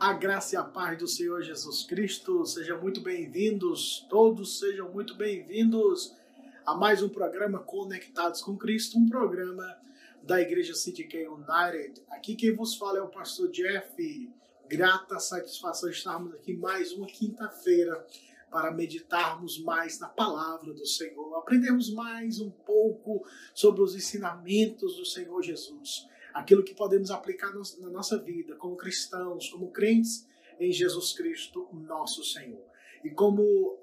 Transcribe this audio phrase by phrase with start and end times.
[0.00, 5.14] A graça e a paz do Senhor Jesus Cristo, sejam muito bem-vindos, todos sejam muito
[5.14, 6.16] bem-vindos
[6.64, 9.76] a mais um programa Conectados com Cristo, um programa
[10.22, 12.02] da Igreja City K United.
[12.08, 14.32] Aqui quem vos fala é o pastor Jeff.
[14.66, 18.02] Grata satisfação estarmos aqui mais uma quinta-feira
[18.50, 23.22] para meditarmos mais na palavra do Senhor, aprendermos mais um pouco
[23.52, 29.48] sobre os ensinamentos do Senhor Jesus aquilo que podemos aplicar na nossa vida como cristãos,
[29.48, 30.26] como crentes
[30.58, 32.64] em Jesus Cristo, nosso Senhor.
[33.02, 33.78] E como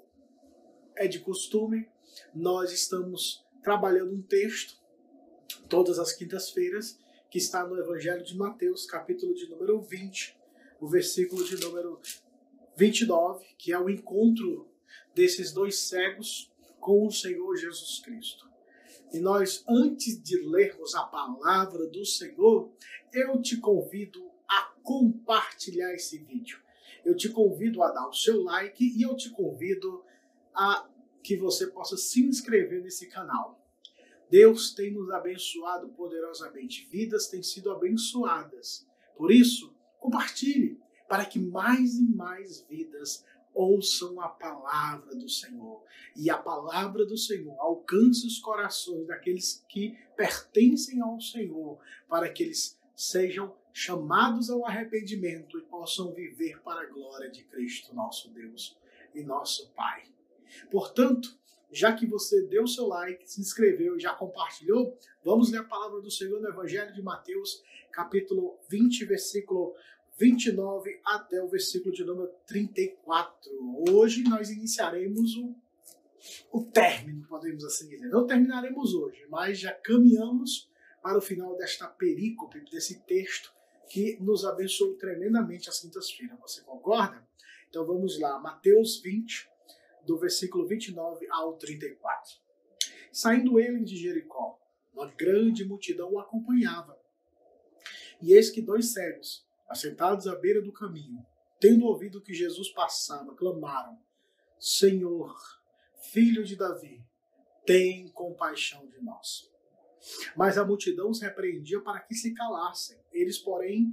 [0.96, 1.88] é de costume,
[2.34, 4.78] nós estamos trabalhando um texto
[5.68, 6.98] todas as quintas-feiras
[7.30, 10.36] que está no Evangelho de Mateus, capítulo de número 20,
[10.80, 12.00] o versículo de número
[12.76, 14.68] 29, que é o encontro
[15.14, 16.50] desses dois cegos
[16.80, 18.47] com o Senhor Jesus Cristo.
[19.12, 22.70] E nós, antes de lermos a palavra do Senhor,
[23.12, 26.58] eu te convido a compartilhar esse vídeo.
[27.04, 30.04] Eu te convido a dar o seu like e eu te convido
[30.54, 30.88] a
[31.22, 33.58] que você possa se inscrever nesse canal.
[34.30, 38.86] Deus tem nos abençoado poderosamente, vidas têm sido abençoadas.
[39.16, 40.78] Por isso, compartilhe
[41.08, 43.24] para que mais e mais vidas
[43.58, 45.82] ouçam a palavra do Senhor.
[46.14, 51.78] E a palavra do Senhor alcance os corações daqueles que pertencem ao Senhor,
[52.08, 57.94] para que eles sejam chamados ao arrependimento e possam viver para a glória de Cristo,
[57.94, 58.78] nosso Deus
[59.12, 60.04] e nosso Pai.
[60.70, 61.36] Portanto,
[61.70, 66.00] já que você deu seu like, se inscreveu e já compartilhou, vamos ler a palavra
[66.00, 67.62] do Senhor no Evangelho de Mateus,
[67.92, 69.74] capítulo 20, versículo
[70.18, 73.50] 29 até o versículo de número 34.
[73.88, 75.54] Hoje nós iniciaremos o,
[76.52, 78.08] o término, podemos assim dizer.
[78.08, 80.68] Não terminaremos hoje, mas já caminhamos
[81.00, 83.54] para o final desta perícope, desse texto
[83.88, 86.36] que nos abençoou tremendamente às quintas-feiras.
[86.40, 87.24] Você concorda?
[87.70, 89.48] Então vamos lá, Mateus 20,
[90.04, 92.34] do versículo 29 ao 34.
[93.12, 94.58] Saindo ele de Jericó,
[94.92, 96.98] uma grande multidão o acompanhava.
[98.20, 101.24] E eis que dois cegos, assentados à beira do caminho,
[101.60, 103.98] tendo ouvido que Jesus passava, clamaram:
[104.58, 105.34] Senhor,
[106.10, 107.04] filho de Davi,
[107.66, 109.50] tem compaixão de nós.
[110.36, 112.98] Mas a multidão os repreendia para que se calassem.
[113.12, 113.92] Eles, porém,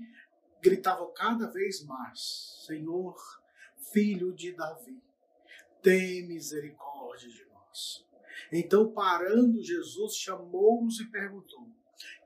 [0.61, 3.15] gritavam cada vez mais: Senhor,
[3.91, 5.01] filho de Davi,
[5.81, 8.05] tem misericórdia de nós.
[8.51, 11.67] Então, parando, Jesus chamou-os e perguntou: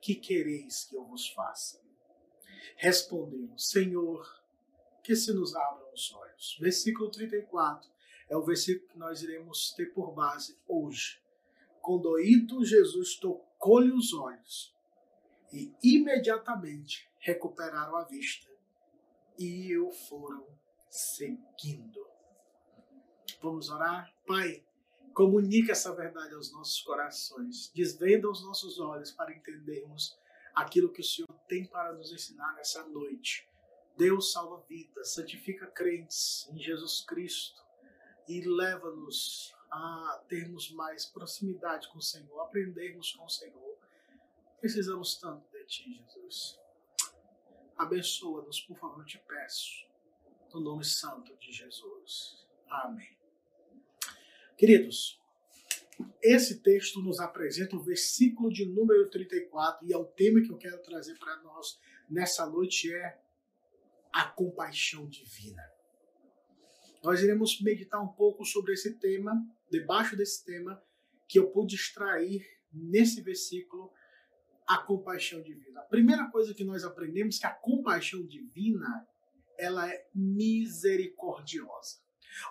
[0.00, 1.80] Que quereis que eu vos faça?
[2.76, 4.42] Responderam: Senhor,
[5.02, 6.56] que se nos abram os olhos.
[6.60, 7.90] Versículo 34
[8.28, 11.20] é o versículo que nós iremos ter por base hoje.
[11.80, 14.74] Condoído, Jesus tocou-lhe os olhos
[15.52, 18.48] e imediatamente recuperaram a vista
[19.38, 20.46] e o foram
[20.88, 22.06] seguindo.
[23.42, 24.14] Vamos orar?
[24.26, 24.62] Pai,
[25.14, 30.18] comunica essa verdade aos nossos corações, desvenda os nossos olhos para entendermos
[30.54, 33.48] aquilo que o Senhor tem para nos ensinar nessa noite.
[33.96, 37.62] Deus salva vidas, santifica crentes em Jesus Cristo
[38.26, 43.78] e leva-nos a termos mais proximidade com o Senhor, aprendermos com o Senhor.
[44.60, 46.58] Precisamos tanto de Ti, Jesus.
[47.76, 49.86] Abençoa-nos, por favor, te peço,
[50.52, 52.46] no nome santo de Jesus.
[52.68, 53.16] Amém.
[54.56, 55.19] Queridos,
[56.22, 60.56] esse texto nos apresenta o versículo de número 34 e é o tema que eu
[60.56, 63.18] quero trazer para nós nessa noite é
[64.12, 65.62] a compaixão divina.
[67.02, 69.32] Nós iremos meditar um pouco sobre esse tema,
[69.70, 70.82] debaixo desse tema
[71.28, 73.92] que eu pude extrair nesse versículo
[74.66, 75.80] a compaixão divina.
[75.80, 79.08] A primeira coisa que nós aprendemos é que a compaixão divina
[79.56, 81.98] ela é misericordiosa.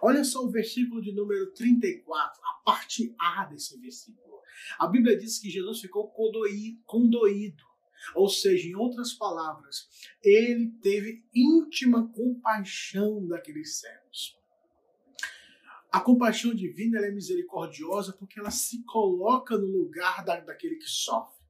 [0.02, 4.40] Olha só o versículo de número 34, a parte A desse versículo.
[4.78, 7.64] A Bíblia diz que Jesus ficou condoído,
[8.16, 9.88] ou seja, em outras palavras,
[10.24, 14.38] ele teve íntima compaixão daqueles cegos.
[15.92, 21.44] A compaixão divina é misericordiosa porque ela se coloca no lugar da, daquele que sofre,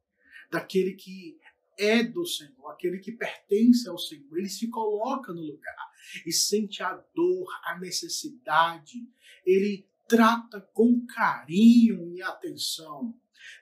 [0.50, 1.38] daquele que
[1.78, 4.38] é do Senhor, aquele que pertence ao Senhor.
[4.38, 5.89] Ele se coloca no lugar
[6.26, 9.08] e sente a dor, a necessidade.
[9.46, 13.16] Ele trata com carinho e atenção.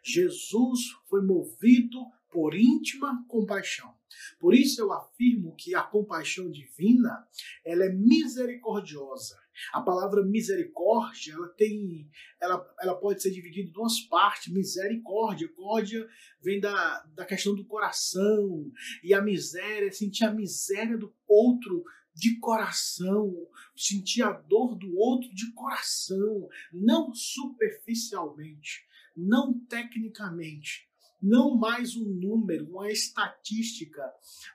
[0.04, 2.00] Jesus foi movido
[2.32, 3.96] por íntima compaixão.
[4.40, 7.28] Por isso eu afirmo que a compaixão divina,
[7.66, 9.38] ela é misericordiosa.
[9.74, 14.54] A palavra misericórdia, ela tem, ela, ela pode ser dividida em duas partes.
[14.54, 16.08] Misericórdia, córdia
[16.42, 18.72] vem da, da questão do coração
[19.04, 21.84] e a miséria, sentir a miséria do outro
[22.18, 23.32] de coração,
[23.76, 28.84] sentir a dor do outro de coração, não superficialmente,
[29.16, 30.90] não tecnicamente,
[31.22, 34.02] não mais um número, uma estatística,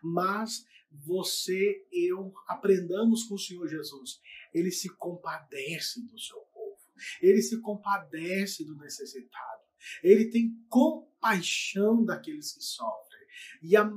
[0.03, 4.21] mas você, eu, aprendamos com o Senhor Jesus.
[4.53, 6.81] Ele se compadece do seu povo,
[7.21, 9.63] ele se compadece do necessitado,
[10.03, 13.27] ele tem compaixão daqueles que sofrem.
[13.63, 13.89] E a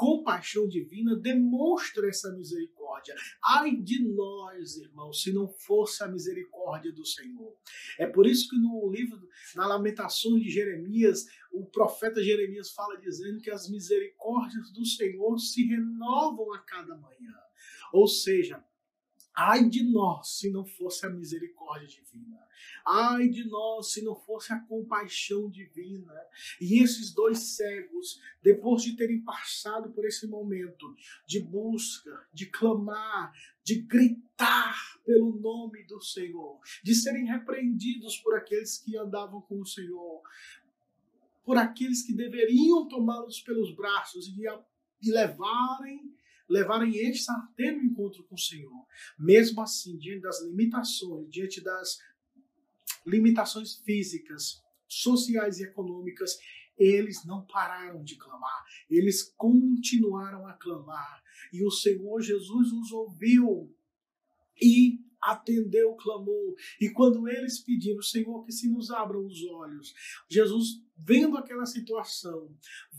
[0.00, 2.79] compaixão divina demonstra essa misericórdia.
[3.44, 7.56] Ai de nós, irmãos, se não fosse a misericórdia do Senhor.
[7.98, 9.20] É por isso que no livro,
[9.54, 15.66] na Lamentações de Jeremias, o profeta Jeremias fala dizendo que as misericórdias do Senhor se
[15.66, 17.34] renovam a cada manhã.
[17.92, 18.64] Ou seja,
[19.42, 22.46] Ai de nós se não fosse a misericórdia divina.
[22.86, 26.12] Ai de nós se não fosse a compaixão divina.
[26.60, 30.94] E esses dois cegos, depois de terem passado por esse momento
[31.26, 33.32] de busca, de clamar,
[33.64, 39.66] de gritar pelo nome do Senhor, de serem repreendidos por aqueles que andavam com o
[39.66, 40.20] Senhor,
[41.46, 44.42] por aqueles que deveriam tomá-los pelos braços e,
[45.02, 46.14] e levarem
[46.50, 48.84] levarem eles a ter um encontro com o Senhor.
[49.18, 51.98] Mesmo assim, diante das limitações, diante das
[53.06, 56.38] limitações físicas, sociais e econômicas,
[56.76, 61.22] eles não pararam de clamar, eles continuaram a clamar.
[61.52, 63.72] E o Senhor Jesus os ouviu
[64.60, 66.54] e atendeu o clamor.
[66.80, 69.94] E quando eles pediram, Senhor, que se nos abram os olhos,
[70.28, 72.54] Jesus, vendo aquela situação,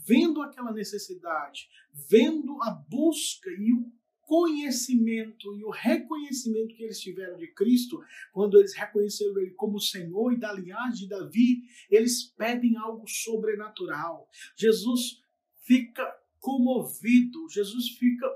[0.06, 1.68] vendo aquela necessidade,
[2.08, 3.92] vendo a busca e o
[4.22, 10.32] conhecimento e o reconhecimento que eles tiveram de Cristo, quando eles reconheceram Ele como Senhor
[10.32, 14.28] e da linhagem de Davi, eles pedem algo sobrenatural.
[14.56, 15.22] Jesus
[15.64, 16.02] fica
[16.40, 18.26] comovido, Jesus fica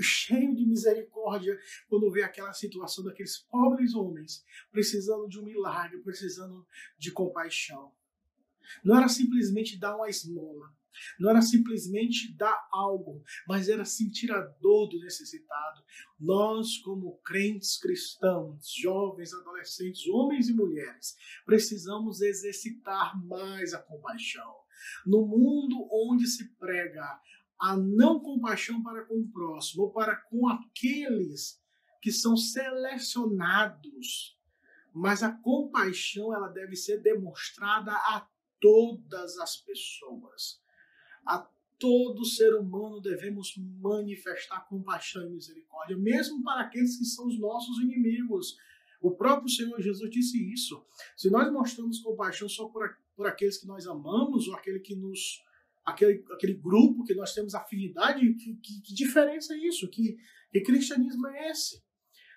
[0.00, 6.66] cheio de misericórdia quando vê aquela situação daqueles pobres homens precisando de um milagre, precisando
[6.98, 7.92] de compaixão.
[8.82, 10.72] Não era simplesmente dar uma esmola,
[11.18, 15.82] não era simplesmente dar algo, mas era sentir a dor do necessitado.
[16.18, 24.54] Nós, como crentes cristãos, jovens, adolescentes, homens e mulheres, precisamos exercitar mais a compaixão.
[25.06, 27.20] No mundo onde se prega
[27.58, 31.60] a não compaixão para com o próximo, ou para com aqueles
[32.02, 34.38] que são selecionados.
[34.92, 38.28] Mas a compaixão ela deve ser demonstrada a
[38.64, 40.58] todas as pessoas.
[41.26, 41.46] A
[41.78, 47.78] todo ser humano devemos manifestar compaixão e misericórdia, mesmo para aqueles que são os nossos
[47.78, 48.56] inimigos.
[49.02, 50.82] O próprio Senhor Jesus disse isso.
[51.14, 55.42] Se nós mostramos compaixão só por, por aqueles que nós amamos ou aquele que nos
[55.84, 59.86] aquele, aquele grupo que nós temos afinidade, que, que, que diferença é isso?
[59.90, 60.16] Que,
[60.50, 61.84] que cristianismo é esse?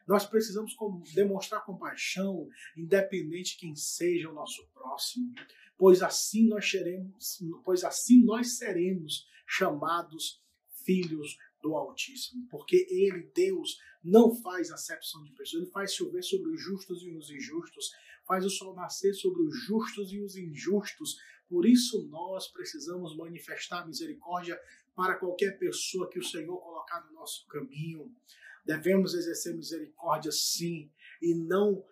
[0.06, 0.76] Nós precisamos
[1.14, 5.34] demonstrar compaixão, independente de quem seja o nosso próximo,
[5.78, 10.42] pois assim nós seremos, pois assim nós seremos chamados
[10.84, 16.52] filhos do Altíssimo, porque ele, Deus, não faz acepção de pessoas, ele faz chover sobre
[16.52, 17.92] os justos e os injustos,
[18.26, 21.18] faz o sol nascer sobre os justos e os injustos,
[21.50, 24.60] por isso nós precisamos manifestar misericórdia
[24.96, 28.12] para qualquer pessoa que o Senhor colocar no nosso caminho.
[28.66, 30.92] Devemos exercer misericórdia sim
[31.22, 31.86] e não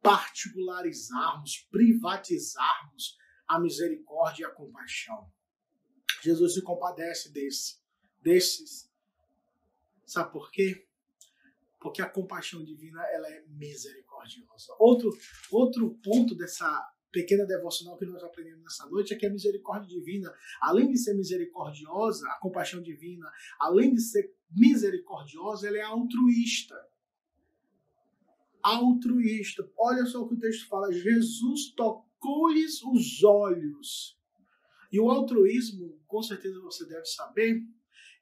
[0.00, 5.30] particularizarmos, privatizarmos a misericórdia e a compaixão.
[6.22, 7.78] Jesus se compadece desse,
[8.22, 8.90] desses.
[10.06, 10.86] Sabe por quê?
[11.80, 14.74] Porque a compaixão divina ela é misericordiosa.
[14.78, 15.10] Outro,
[15.50, 20.34] outro ponto dessa pequena devocional que nós aprendemos nessa noite é que a misericórdia divina,
[20.60, 26.74] além de ser misericordiosa, a compaixão divina, além de ser misericordiosa, ela é altruísta.
[28.60, 29.70] Altruísta.
[29.78, 31.72] Olha só o que o texto fala: Jesus
[32.24, 34.18] tocou-lhes os olhos.
[34.90, 37.62] E o altruísmo, com certeza você deve saber,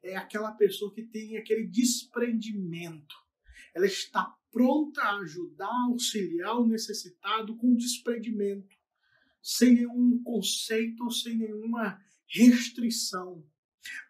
[0.02, 3.14] é aquela pessoa que tem aquele desprendimento.
[3.72, 8.76] Ela está pronta a ajudar, auxiliar o necessitado com desprendimento
[9.40, 13.44] sem nenhum conceito, sem nenhuma restrição.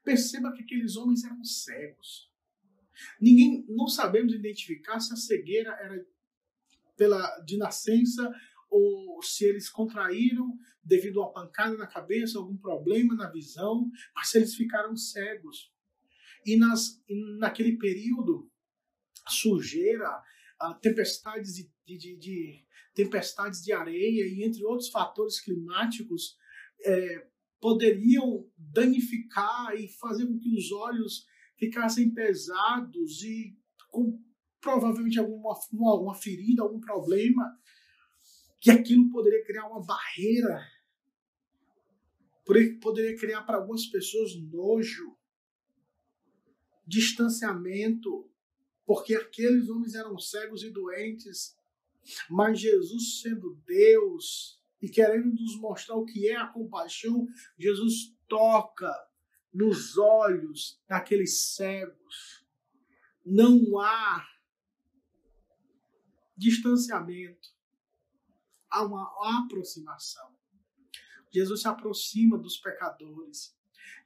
[0.04, 2.30] Perceba que aqueles homens eram cegos.
[3.20, 6.04] Ninguém, não sabemos identificar se a cegueira era
[6.96, 8.30] pela de nascença
[8.72, 14.28] ou se eles contraíram devido a uma pancada na cabeça, algum problema na visão, mas
[14.28, 15.70] se eles ficaram cegos.
[16.46, 17.00] E, nas,
[17.38, 18.50] naquele período,
[19.28, 20.22] sujeira,
[20.80, 26.36] tempestades de, de, de, tempestades de areia e entre outros fatores climáticos
[26.84, 27.28] é,
[27.60, 31.26] poderiam danificar e fazer com que os olhos
[31.56, 33.56] ficassem pesados e
[33.90, 34.18] com
[34.60, 35.54] provavelmente alguma,
[35.90, 37.56] alguma ferida, algum problema,
[38.62, 40.64] que aquilo poderia criar uma barreira,
[42.80, 45.18] poderia criar para algumas pessoas nojo,
[46.86, 48.30] distanciamento,
[48.86, 51.58] porque aqueles homens eram cegos e doentes,
[52.30, 57.26] mas Jesus, sendo Deus e querendo nos mostrar o que é a compaixão,
[57.58, 58.92] Jesus toca
[59.52, 62.46] nos olhos daqueles cegos.
[63.26, 64.24] Não há
[66.36, 67.60] distanciamento,
[68.72, 69.10] há uma
[69.40, 70.34] aproximação.
[71.32, 73.56] Jesus se aproxima dos pecadores.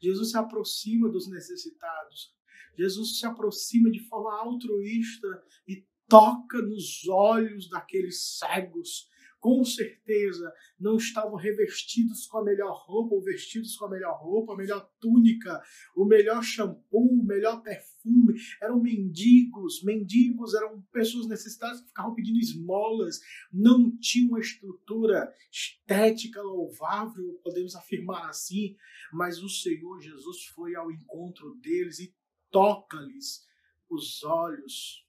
[0.00, 2.34] Jesus se aproxima dos necessitados.
[2.76, 9.08] Jesus se aproxima de forma altruísta e toca nos olhos daqueles cegos
[9.46, 14.54] com certeza não estavam revestidos com a melhor roupa, ou vestidos com a melhor roupa,
[14.54, 15.62] a melhor túnica,
[15.94, 18.34] o melhor shampoo, o melhor perfume.
[18.60, 23.20] Eram mendigos, mendigos eram pessoas necessitadas que ficavam pedindo esmolas,
[23.52, 28.76] não tinham uma estrutura estética louvável, podemos afirmar assim,
[29.12, 32.12] mas o Senhor Jesus foi ao encontro deles e
[32.50, 33.46] toca-lhes
[33.88, 35.06] os olhos.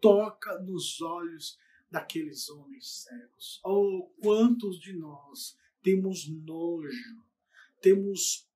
[0.00, 1.60] Toca nos olhos
[1.92, 3.60] daqueles homens cegos.
[3.62, 7.22] Oh, quantos de nós temos nojo,
[7.80, 8.48] temos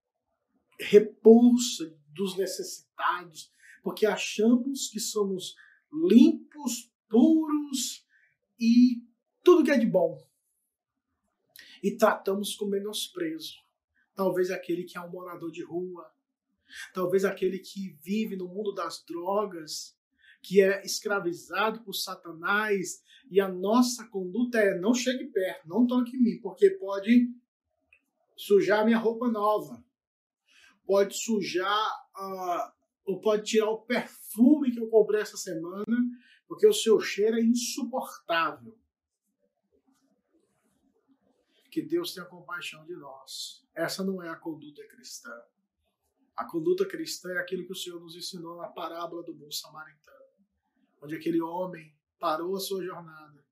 [0.81, 5.55] repulsa dos necessitados, porque achamos que somos
[5.93, 8.07] limpos, puros
[8.59, 9.03] e
[9.45, 10.19] tudo que é de bom.
[11.83, 13.55] E tratamos com menosprezo.
[14.15, 16.11] Talvez aquele que é um morador de rua,
[16.95, 19.95] talvez aquele que vive no mundo das drogas,
[20.47, 26.17] que é escravizado por Satanás, e a nossa conduta é não chegue perto, não toque
[26.17, 27.35] em mim, porque pode
[28.37, 29.85] sujar minha roupa nova,
[30.87, 32.73] pode sujar, uh,
[33.05, 35.85] ou pode tirar o perfume que eu comprei essa semana,
[36.47, 38.79] porque o seu cheiro é insuportável.
[41.73, 43.67] Que Deus tenha compaixão de nós.
[43.75, 45.43] Essa não é a conduta cristã.
[46.37, 50.16] A conduta cristã é aquilo que o Senhor nos ensinou na parábola do bom samaritano
[51.07, 53.45] onde aquele homem parou a sua jornada,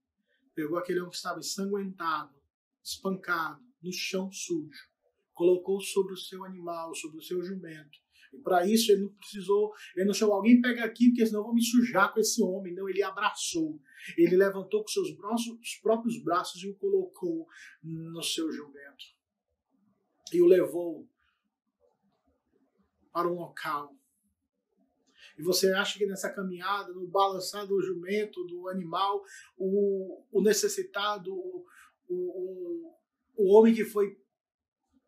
[0.55, 2.35] pegou aquele homem que estava ensanguentado,
[2.83, 4.91] espancado, no chão sujo,
[5.33, 7.99] colocou sobre o seu animal, sobre o seu jumento.
[8.33, 11.45] E para isso ele não precisou, ele não chamou alguém pega aqui, porque senão eu
[11.45, 12.75] vou me sujar com esse homem.
[12.75, 13.81] Não, ele abraçou.
[14.19, 17.47] Ele levantou com seus braços, os próprios braços e o colocou
[17.83, 19.05] no seu jumento.
[20.33, 21.09] E o levou
[23.13, 23.97] para um local
[25.37, 29.23] e você acha que nessa caminhada, no balançar do jumento, do animal,
[29.57, 31.65] o, o necessitado, o,
[32.09, 32.95] o,
[33.37, 34.17] o homem que foi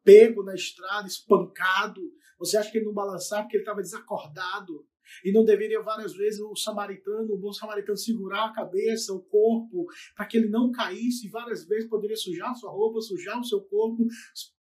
[0.02, 2.00] pego na estrada, espancado,
[2.38, 4.86] você acha que ele não balançava porque ele estava desacordado?
[5.24, 9.86] E não deveria várias vezes o samaritano, o bom samaritano, segurar a cabeça, o corpo,
[10.16, 11.26] para que ele não caísse.
[11.26, 14.04] E várias vezes poderia sujar sua roupa, sujar o seu corpo,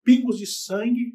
[0.04, 1.14] pingos de sangue.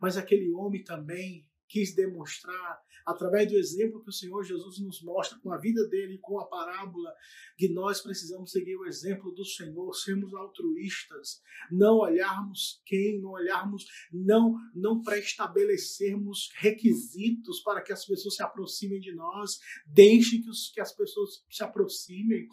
[0.00, 5.38] Mas aquele homem também quis demonstrar através do exemplo que o Senhor Jesus nos mostra
[5.38, 7.12] com a vida dele, com a parábola,
[7.56, 13.86] que nós precisamos seguir o exemplo do Senhor, sermos altruístas, não olharmos quem, não olharmos,
[14.12, 20.70] não, não pré-estabelecermos requisitos para que as pessoas se aproximem de nós, deixem que, os,
[20.72, 22.48] que as pessoas se aproximem,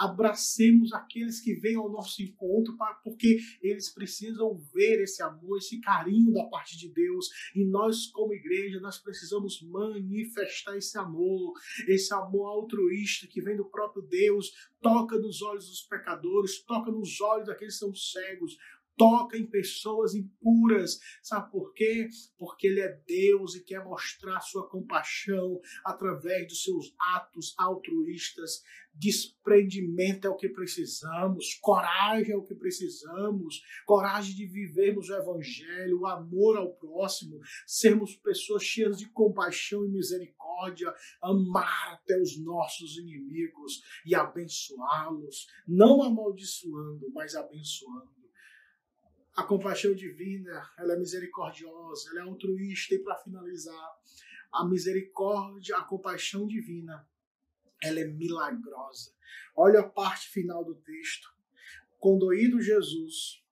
[0.00, 6.32] abracemos aqueles que vêm ao nosso encontro, porque eles precisam ver esse amor, esse carinho
[6.32, 7.28] da parte de Deus.
[7.54, 11.52] E nós, como igreja, nós precisamos manifestar esse amor,
[11.86, 17.20] esse amor altruísta que vem do próprio Deus, toca nos olhos dos pecadores, toca nos
[17.20, 18.56] olhos daqueles que são cegos,
[19.00, 21.00] toca em pessoas impuras.
[21.22, 22.06] Sabe por quê?
[22.36, 28.62] Porque Ele é Deus e quer mostrar sua compaixão através dos seus atos altruístas.
[28.92, 36.00] Desprendimento é o que precisamos, coragem é o que precisamos, coragem de vivermos o Evangelho,
[36.00, 42.98] o amor ao próximo, sermos pessoas cheias de compaixão e misericórdia, amar até os nossos
[42.98, 48.19] inimigos e abençoá-los, não amaldiçoando, mas abençoando.
[49.40, 52.94] A compaixão divina, ela é misericordiosa, ela é altruísta.
[52.94, 53.98] E para finalizar,
[54.52, 57.08] a misericórdia, a compaixão divina,
[57.82, 59.14] ela é milagrosa.
[59.56, 61.34] Olha a parte final do texto.
[61.98, 63.42] Condoído Jesus,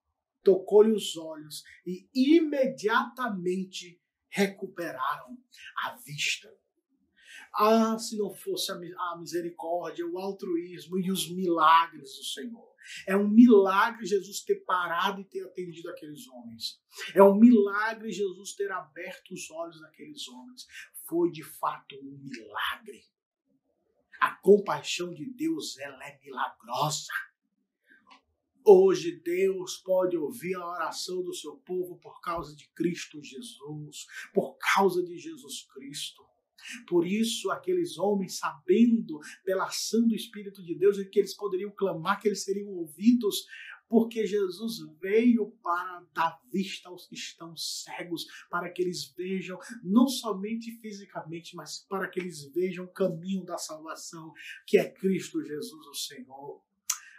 [0.44, 3.98] tocou-lhe os olhos e imediatamente
[4.28, 5.38] recuperaram
[5.86, 6.54] a vista.
[7.54, 12.67] Ah, se não fosse a misericórdia, o altruísmo e os milagres do Senhor.
[13.06, 16.80] É um milagre Jesus ter parado e ter atendido aqueles homens.
[17.14, 20.66] É um milagre Jesus ter aberto os olhos daqueles homens.
[21.06, 23.02] foi de fato um milagre.
[24.20, 27.12] A compaixão de Deus, ela é milagrosa.
[28.70, 34.58] Hoje Deus pode ouvir a oração do seu povo por causa de Cristo Jesus, por
[34.58, 36.27] causa de Jesus Cristo.
[36.86, 42.20] Por isso, aqueles homens, sabendo pela ação do Espírito de Deus que eles poderiam clamar,
[42.20, 43.46] que eles seriam ouvidos,
[43.88, 50.06] porque Jesus veio para dar vista aos que estão cegos, para que eles vejam, não
[50.06, 54.32] somente fisicamente, mas para que eles vejam o caminho da salvação,
[54.66, 56.62] que é Cristo Jesus, o Senhor.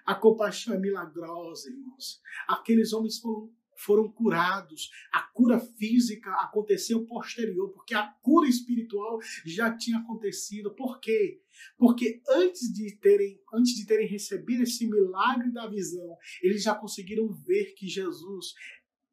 [0.05, 2.21] A compaixão é milagrosa, irmãos.
[2.47, 4.89] Aqueles homens foram foram curados.
[5.11, 10.75] A cura física aconteceu posterior, porque a cura espiritual já tinha acontecido.
[10.75, 11.41] Por quê?
[11.77, 17.31] Porque antes de terem, antes de terem recebido esse milagre da visão, eles já conseguiram
[17.31, 18.53] ver que Jesus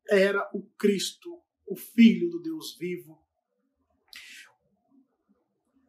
[0.09, 3.24] era o Cristo, o Filho do Deus vivo,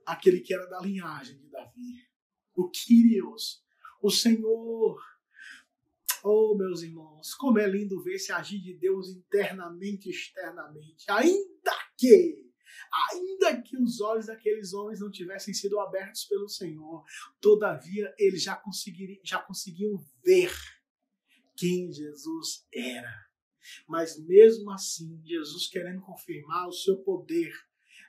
[0.05, 2.07] aquele que era da linhagem de Davi,
[2.55, 3.63] o Kyrios,
[4.01, 4.99] o Senhor
[6.29, 11.05] Oh, meus irmãos, como é lindo ver esse agir de Deus internamente e externamente.
[11.09, 12.51] Ainda que,
[13.11, 17.05] ainda que os olhos daqueles homens não tivessem sido abertos pelo Senhor,
[17.39, 20.51] todavia eles já, conseguiriam, já conseguiam ver
[21.55, 23.25] quem Jesus era.
[23.87, 27.53] Mas mesmo assim, Jesus querendo confirmar o seu poder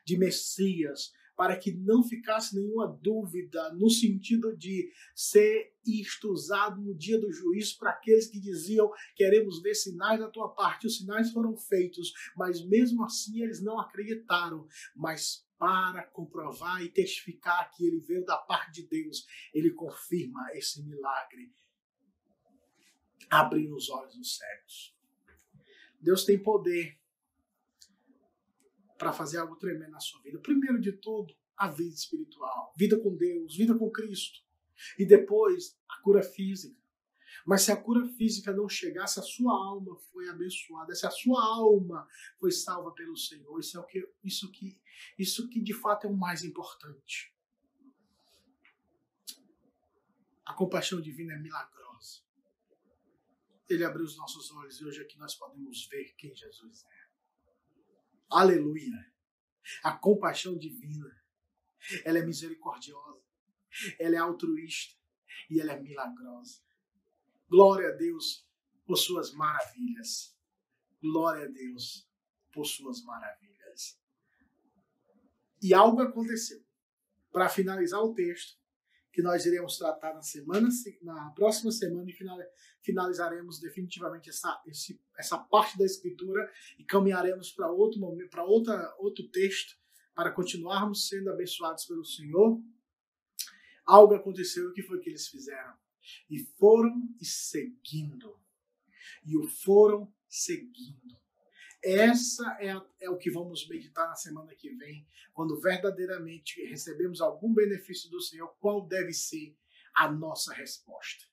[0.04, 6.92] de Messias, para que não ficasse nenhuma dúvida no sentido de ser isto usado no
[6.92, 10.88] dia do juízo para aqueles que diziam queremos ver sinais da tua parte.
[10.88, 14.66] Os sinais foram feitos, mas mesmo assim eles não acreditaram.
[14.96, 19.24] Mas para comprovar e testificar que ele veio da parte de Deus,
[19.55, 21.53] ele confirma esse milagre,
[23.31, 24.92] abrindo os olhos dos cegos.
[26.01, 26.98] Deus tem poder
[28.98, 30.38] para fazer algo tremendo na sua vida.
[30.40, 34.40] Primeiro de tudo, a vida espiritual, vida com Deus, vida com Cristo.
[34.98, 36.78] E depois, a cura física.
[37.46, 41.42] Mas se a cura física não chegasse, a sua alma foi abençoada, se a sua
[41.42, 42.06] alma
[42.38, 44.80] foi salva pelo Senhor, isso é o que, isso que,
[45.18, 47.34] isso que de fato é o mais importante.
[50.44, 52.22] A compaixão divina é milagrosa.
[53.68, 56.97] Ele abriu os nossos olhos e hoje aqui nós podemos ver quem Jesus é.
[58.31, 59.07] Aleluia.
[59.83, 61.07] A compaixão divina,
[62.05, 63.23] ela é misericordiosa,
[63.99, 64.97] ela é altruísta
[65.51, 66.62] e ela é milagrosa.
[67.49, 68.47] Glória a Deus
[68.87, 70.37] por suas maravilhas.
[71.01, 72.09] Glória a Deus
[72.53, 73.99] por suas maravilhas.
[75.62, 76.64] E algo aconteceu.
[77.31, 78.58] Para finalizar o texto,
[79.12, 80.68] que nós iremos tratar na semana,
[81.03, 82.16] na próxima semana e
[82.83, 88.94] finalizaremos definitivamente essa, esse, essa parte da escritura e caminharemos para outro momento, para outra
[88.99, 89.77] outro texto,
[90.14, 92.61] para continuarmos sendo abençoados pelo Senhor.
[93.85, 95.75] Algo aconteceu, o que foi que eles fizeram?
[96.29, 98.38] E foram e seguindo.
[99.25, 101.16] E o foram seguindo.
[101.83, 107.55] Essa é, é, o que vamos meditar na semana que vem, quando verdadeiramente recebemos algum
[107.55, 109.57] benefício do Senhor, qual deve ser
[109.95, 111.25] a nossa resposta.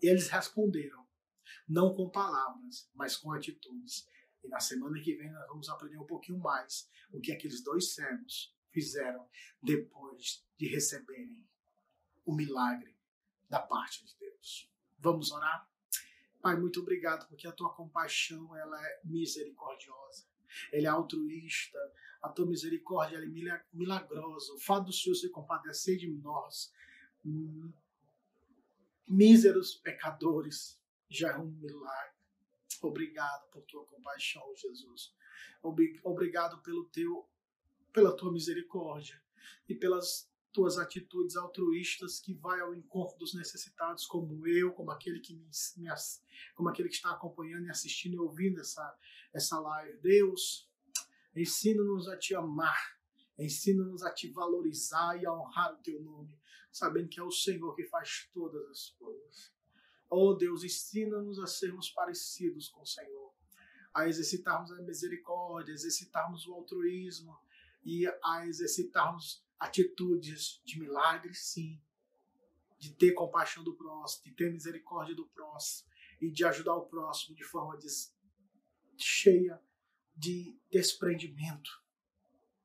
[0.00, 1.06] Eles responderam,
[1.68, 4.08] não com palavras, mas com atitudes.
[4.42, 7.94] E na semana que vem nós vamos aprender um pouquinho mais o que aqueles dois
[7.94, 9.28] servos fizeram
[9.62, 11.46] depois de receberem
[12.24, 12.96] o milagre
[13.48, 14.70] da parte de Deus.
[14.98, 15.70] Vamos orar?
[16.42, 20.26] Pai, muito obrigado porque a tua compaixão ela é misericordiosa.
[20.72, 21.78] Ela é altruísta,
[22.20, 24.52] a tua misericórdia é milagrosa.
[24.52, 26.74] O fato do Senhor se compadecer de nós,
[27.24, 27.72] hum,
[29.08, 32.16] míseros pecadores, já é um milagre.
[32.82, 35.14] Obrigado por tua compaixão, Jesus.
[36.02, 37.24] Obrigado pelo teu,
[37.92, 39.22] pela tua misericórdia
[39.68, 45.20] e pelas tuas atitudes altruístas que vai ao encontro dos necessitados, como eu, como aquele
[45.20, 45.88] que me, me,
[46.54, 48.96] como aquele que está acompanhando e assistindo e ouvindo essa
[49.32, 49.98] essa live.
[50.00, 50.68] Deus,
[51.34, 52.98] ensina-nos a te amar,
[53.38, 56.38] ensina-nos a te valorizar e a honrar o teu nome,
[56.70, 59.52] sabendo que é o Senhor que faz todas as coisas.
[60.10, 63.32] Oh Deus, ensina-nos a sermos parecidos com o Senhor,
[63.94, 67.38] a exercitarmos a misericórdia, a exercitarmos o altruísmo
[67.82, 71.80] e a exercitarmos atitudes de milagres, sim,
[72.80, 75.88] de ter compaixão do próximo, de ter misericórdia do próximo
[76.20, 77.78] e de ajudar o próximo de forma
[78.96, 79.62] cheia
[80.16, 81.70] de desprendimento.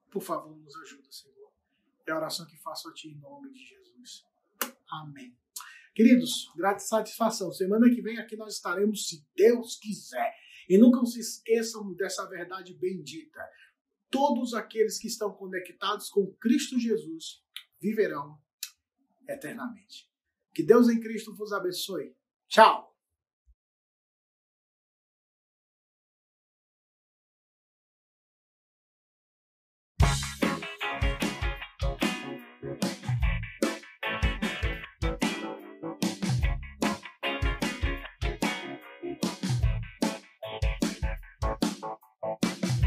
[0.10, 1.52] Por favor, nos ajuda, Senhor.
[2.08, 4.26] É a oração que faço a Ti em nome de Jesus.
[4.90, 5.38] Amém.
[5.94, 7.52] Queridos, grande satisfação.
[7.52, 10.34] Semana que vem aqui nós estaremos, se Deus quiser.
[10.68, 13.40] E nunca se esqueçam dessa verdade bendita
[14.18, 17.44] todos aqueles que estão conectados com Cristo Jesus
[17.80, 18.42] viverão
[19.30, 20.10] eternamente.
[20.56, 22.16] Que Deus em Cristo vos abençoe.
[22.48, 22.88] Tchau!
[42.60, 42.87] Thank you.